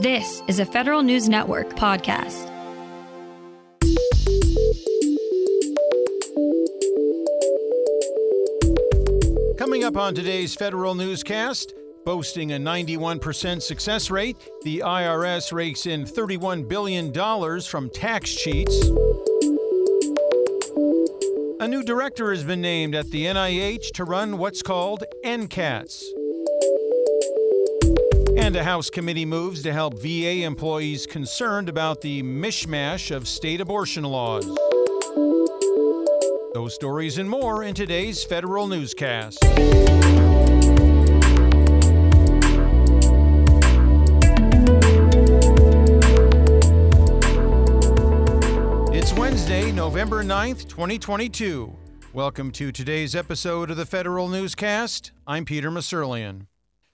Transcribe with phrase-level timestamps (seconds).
[0.00, 2.48] This is a Federal News Network podcast.
[9.58, 11.74] Coming up on today's Federal Newscast,
[12.06, 17.12] boasting a 91% success rate, the IRS rakes in $31 billion
[17.60, 18.82] from tax cheats.
[21.60, 26.19] A new director has been named at the NIH to run what's called NCATS.
[28.56, 34.02] A House committee moves to help VA employees concerned about the mishmash of state abortion
[34.02, 34.44] laws.
[36.52, 39.38] Those stories and more in today's Federal Newscast.
[48.92, 51.76] It's Wednesday, November 9th, 2022.
[52.12, 55.12] Welcome to today's episode of the Federal Newscast.
[55.26, 56.49] I'm Peter Musurlian.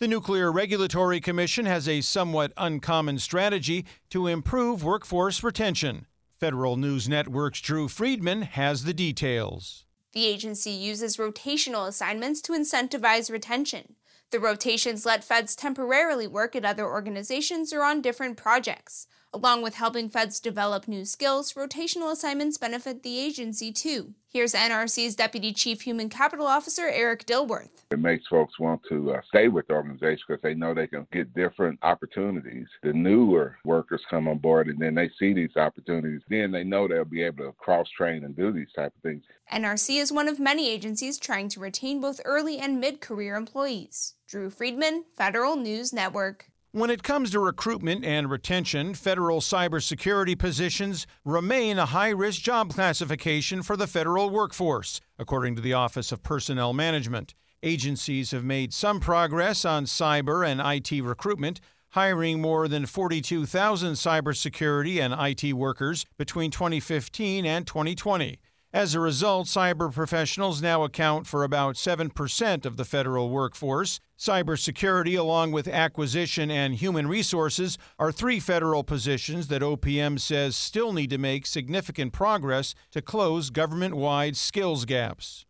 [0.00, 6.06] The Nuclear Regulatory Commission has a somewhat uncommon strategy to improve workforce retention.
[6.38, 9.84] Federal News Network's Drew Friedman has the details.
[10.12, 13.96] The agency uses rotational assignments to incentivize retention.
[14.30, 19.06] The rotations let feds temporarily work at other organizations or on different projects.
[19.34, 24.14] Along with helping feds develop new skills, rotational assignments benefit the agency too.
[24.32, 27.82] Here's NRC's Deputy Chief Human Capital Officer Eric Dilworth.
[27.90, 31.04] It makes folks want to uh, stay with the organization because they know they can
[31.10, 32.68] get different opportunities.
[32.84, 36.20] The newer workers come on board and then they see these opportunities.
[36.28, 39.24] Then they know they'll be able to cross train and do these type of things.
[39.52, 44.14] NRC is one of many agencies trying to retain both early and mid career employees.
[44.28, 46.49] Drew Friedman, Federal News Network.
[46.72, 52.70] When it comes to recruitment and retention, federal cybersecurity positions remain a high risk job
[52.70, 57.34] classification for the federal workforce, according to the Office of Personnel Management.
[57.64, 65.00] Agencies have made some progress on cyber and IT recruitment, hiring more than 42,000 cybersecurity
[65.00, 68.38] and IT workers between 2015 and 2020.
[68.72, 73.98] As a result, cyber professionals now account for about 7% of the federal workforce.
[74.16, 80.92] Cybersecurity, along with acquisition and human resources, are three federal positions that OPM says still
[80.92, 85.46] need to make significant progress to close government wide skills gaps.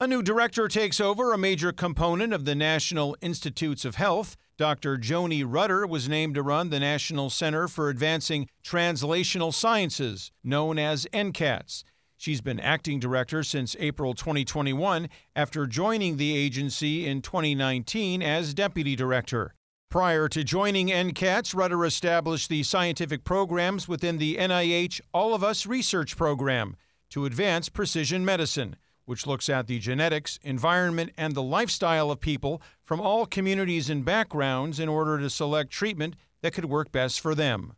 [0.00, 4.38] A new director takes over a major component of the National Institutes of Health.
[4.56, 4.96] Dr.
[4.96, 11.06] Joni Rutter was named to run the National Center for Advancing Translational Sciences, known as
[11.12, 11.84] NCATS.
[12.20, 18.94] She's been acting director since April 2021 after joining the agency in 2019 as deputy
[18.94, 19.54] director.
[19.88, 25.64] Prior to joining NCATS, Rutter established the scientific programs within the NIH All of Us
[25.64, 26.76] research program
[27.08, 28.76] to advance precision medicine,
[29.06, 34.04] which looks at the genetics, environment, and the lifestyle of people from all communities and
[34.04, 37.76] backgrounds in order to select treatment that could work best for them.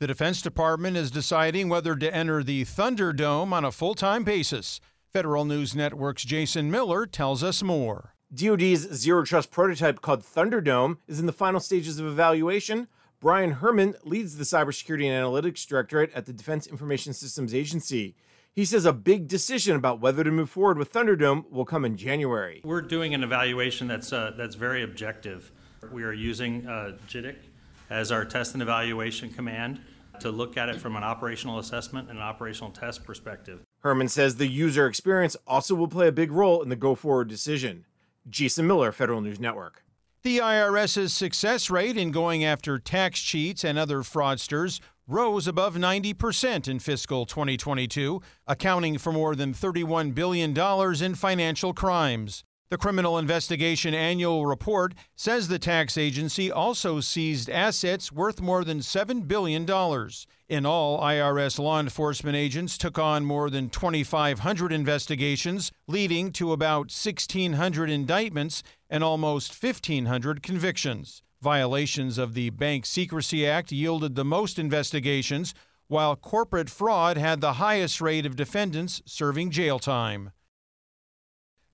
[0.00, 4.80] The Defense Department is deciding whether to enter the Thunderdome on a full time basis.
[5.12, 8.12] Federal News Network's Jason Miller tells us more.
[8.34, 12.88] DoD's zero trust prototype called Thunderdome is in the final stages of evaluation.
[13.20, 18.16] Brian Hermann leads the Cybersecurity and Analytics Directorate at the Defense Information Systems Agency.
[18.52, 21.96] He says a big decision about whether to move forward with Thunderdome will come in
[21.96, 22.62] January.
[22.64, 25.52] We're doing an evaluation that's uh, that's very objective.
[25.92, 27.36] We are using uh, JITC
[27.90, 29.80] as our test and evaluation command
[30.20, 33.60] to look at it from an operational assessment and an operational test perspective.
[33.80, 37.28] Hermann says the user experience also will play a big role in the go forward
[37.28, 37.84] decision.
[38.28, 39.84] Jason Miller, Federal News Network.
[40.22, 46.66] The IRS's success rate in going after tax cheats and other fraudsters rose above 90%
[46.66, 50.58] in fiscal 2022, accounting for more than $31 billion
[51.04, 52.42] in financial crimes.
[52.70, 58.78] The Criminal Investigation Annual Report says the tax agency also seized assets worth more than
[58.78, 59.64] $7 billion.
[60.48, 66.86] In all, IRS law enforcement agents took on more than 2,500 investigations, leading to about
[66.86, 71.22] 1,600 indictments and almost 1,500 convictions.
[71.42, 75.54] Violations of the Bank Secrecy Act yielded the most investigations,
[75.88, 80.32] while corporate fraud had the highest rate of defendants serving jail time.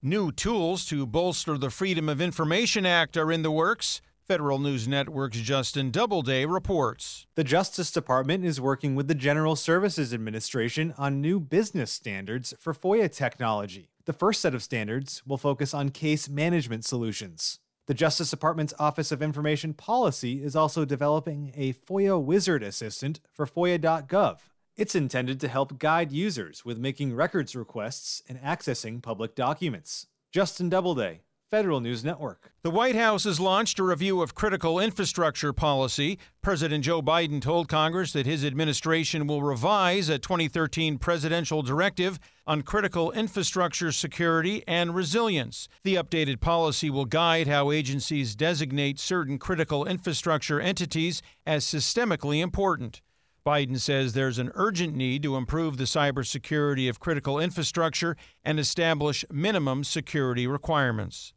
[0.02, 4.00] New tools to bolster the Freedom of Information Act are in the works.
[4.26, 7.26] Federal News Network's Justin Doubleday reports.
[7.34, 12.72] The Justice Department is working with the General Services Administration on new business standards for
[12.72, 13.90] FOIA technology.
[14.06, 17.58] The first set of standards will focus on case management solutions.
[17.86, 23.44] The Justice Department's Office of Information Policy is also developing a FOIA Wizard Assistant for
[23.44, 24.38] FOIA.gov.
[24.80, 30.06] It's intended to help guide users with making records requests and accessing public documents.
[30.32, 32.52] Justin Doubleday, Federal News Network.
[32.62, 36.18] The White House has launched a review of critical infrastructure policy.
[36.40, 42.62] President Joe Biden told Congress that his administration will revise a 2013 presidential directive on
[42.62, 45.68] critical infrastructure security and resilience.
[45.84, 53.02] The updated policy will guide how agencies designate certain critical infrastructure entities as systemically important.
[53.44, 59.24] Biden says there's an urgent need to improve the cybersecurity of critical infrastructure and establish
[59.30, 61.32] minimum security requirements.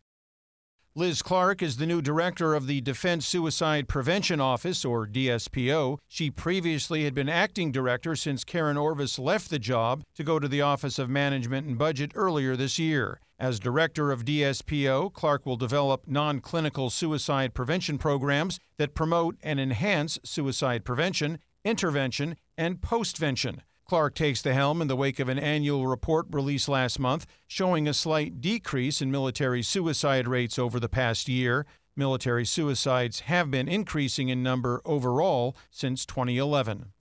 [0.95, 5.97] Liz Clark is the new director of the Defense Suicide Prevention Office, or DSPO.
[6.07, 10.47] She previously had been acting director since Karen Orvis left the job to go to
[10.47, 13.19] the Office of Management and Budget earlier this year.
[13.39, 19.59] As director of DSPO, Clark will develop non clinical suicide prevention programs that promote and
[19.59, 23.59] enhance suicide prevention, intervention, and postvention.
[23.85, 27.87] Clark takes the helm in the wake of an annual report released last month showing
[27.87, 31.65] a slight decrease in military suicide rates over the past year.
[31.95, 36.93] Military suicides have been increasing in number overall since 2011.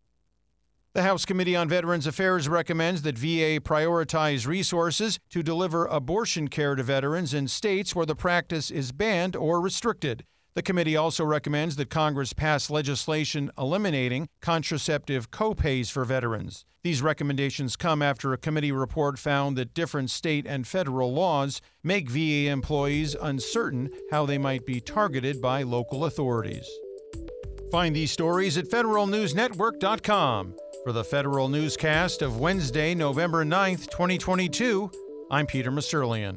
[0.94, 6.75] The House Committee on Veterans Affairs recommends that VA prioritize resources to deliver abortion care
[6.75, 10.26] to veterans in states where the practice is banned or restricted.
[10.54, 16.66] The committee also recommends that Congress pass legislation eliminating contraceptive copays for veterans.
[16.82, 22.10] These recommendations come after a committee report found that different state and federal laws make
[22.10, 26.69] VA employees uncertain how they might be targeted by local authorities.
[27.70, 30.55] Find these stories at federalnewsnetwork.com.
[30.84, 34.90] For the Federal Newscast of Wednesday, November 9th, 2022,
[35.31, 36.37] I'm Peter Musurlian.